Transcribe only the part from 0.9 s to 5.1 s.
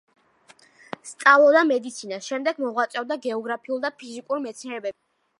სწავლობდა მედიცინას, შემდეგ მოღვაწეობდა გეოგრაფიულ და ფიზიკურ მეცნიერებებში.